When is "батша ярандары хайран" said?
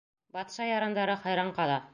0.37-1.57